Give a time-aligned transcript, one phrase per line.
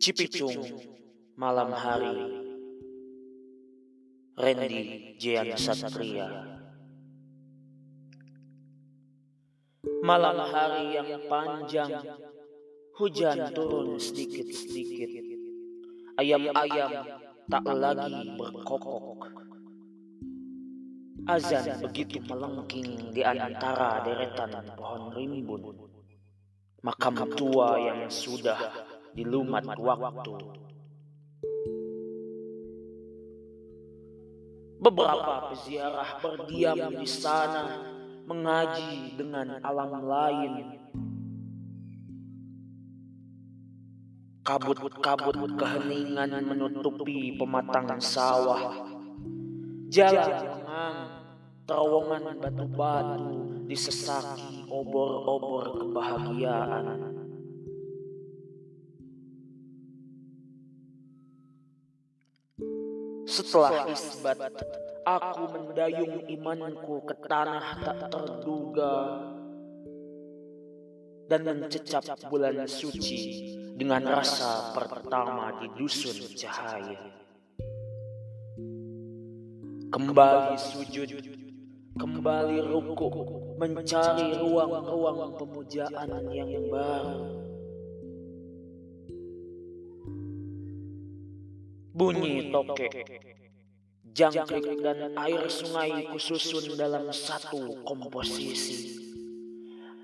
[0.00, 0.80] Cipicung
[1.36, 2.16] Malam Hari.
[4.40, 6.24] Randy Jian Satria
[10.00, 12.00] Malam hari yang panjang
[12.96, 15.36] Hujan turun sedikit-sedikit.
[16.16, 17.04] Ayam-ayam
[17.52, 19.20] tak lagi berkokok.
[21.28, 25.76] Azan begitu melengking di antara deretan pohon rimbun.
[26.80, 30.34] Makam tua yang sudah di lumat waktu.
[34.80, 37.84] Beberapa peziarah berdiam di sana
[38.24, 40.52] mengaji dengan alam lain.
[44.40, 48.88] Kabut-kabut keheningan menutupi pematangan sawah.
[49.92, 50.98] Jalan mengang,
[51.68, 53.36] terowongan batu-batu
[53.68, 57.19] disesaki obor-obor kebahagiaan.
[63.40, 64.36] Setelah isbat,
[65.08, 68.96] aku mendayung imanku ke tanah tak terduga
[71.24, 73.20] dan mencecap bulan suci
[73.80, 77.00] dengan rasa pertama di dusun cahaya.
[79.88, 81.08] Kembali sujud,
[81.96, 83.08] kembali ruku,
[83.56, 87.49] mencari ruang-ruang pemujaan yang baru.
[92.00, 92.88] Bunyi toke,
[94.08, 99.04] jangkrik dan air sungai kususun dalam satu komposisi.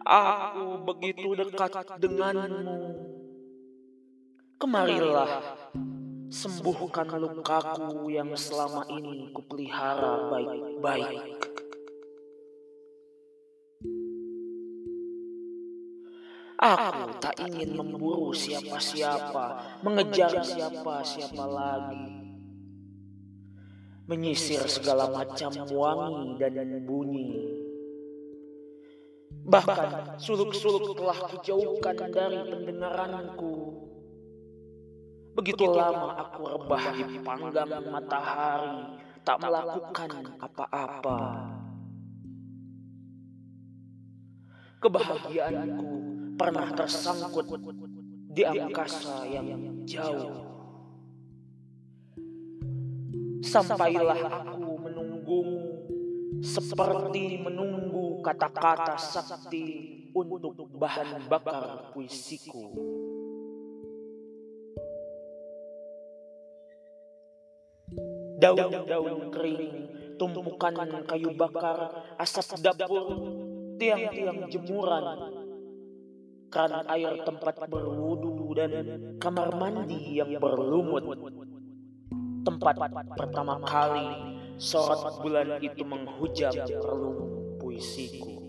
[0.04, 3.00] Aku begitu dekat denganmu.
[4.60, 5.56] Kemarilah,
[6.28, 11.35] sembuhkan lukaku yang selama ini kupelihara baik-baik.
[16.66, 22.26] Aku tak ingin memburu siapa-siapa, mengejar siapa-siapa lagi.
[24.10, 27.30] Menyisir segala macam wangi dan bunyi.
[29.46, 33.54] Bahkan suluk-suluk telah kujauhkan dari pendengaranku.
[35.38, 40.10] Begitu lama aku rebah di panggang matahari, tak melakukan
[40.42, 41.18] apa-apa.
[44.82, 47.48] Kebahagiaanku pernah tersangkut
[48.30, 49.48] di angkasa yang
[49.88, 50.44] jauh.
[53.40, 55.64] Sampailah aku menunggumu
[56.44, 59.64] seperti menunggu kata-kata sakti
[60.12, 62.76] untuk bahan bakar puisiku.
[68.36, 69.76] Daun-daun kering,
[70.20, 70.76] tumpukan
[71.08, 73.16] kayu bakar, asap dapur,
[73.80, 75.35] tiang-tiang jemuran,
[76.50, 78.72] keran air tempat berwudu dan
[79.18, 81.04] kamar mandi yang berlumut.
[82.46, 82.74] Tempat
[83.18, 84.06] pertama kali
[84.56, 87.18] sorot bulan itu menghujam relung
[87.58, 88.46] puisiku.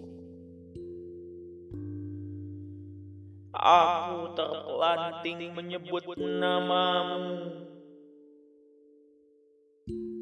[3.58, 7.66] Aku terpelanting menyebut namamu.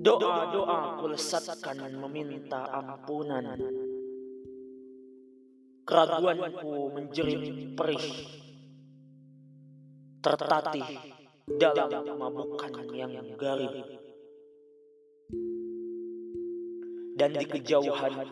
[0.06, 3.58] Doa-doa ku lesatkan meminta ampunan
[5.86, 8.10] keraguanku menjerit perih,
[10.18, 10.90] tertatih
[11.62, 14.02] dalam kemabukan yang garib.
[17.16, 18.28] Dan di kejauhan,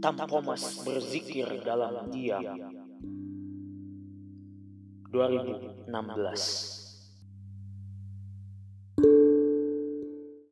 [0.00, 2.56] Tampomas berzikir dalam diam.
[5.10, 6.85] 2016